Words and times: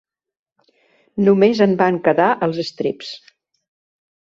Només 1.29 1.63
en 1.67 1.77
van 1.85 2.03
quedar 2.11 2.33
els 2.49 2.67
estreps. 2.67 3.17